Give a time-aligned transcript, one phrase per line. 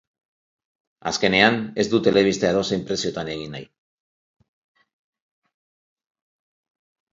[1.11, 3.69] Azkenean, ez dut telebista edozein preziotan egin nahi.